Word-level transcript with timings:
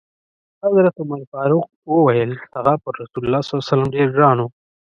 حضرت 0.63 0.93
عمر 1.01 1.19
فاروق 1.31 1.69
وویل: 1.91 2.31
هغه 2.55 2.73
پر 2.83 2.93
رسول 3.01 3.23
الله 3.25 3.41
ډېر 3.95 4.07
ګران 4.15 4.37
و. 4.41 4.47